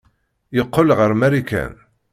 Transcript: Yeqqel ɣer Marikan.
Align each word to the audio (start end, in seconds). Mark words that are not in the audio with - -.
Yeqqel 0.55 0.89
ɣer 0.97 1.11
Marikan. 1.19 1.73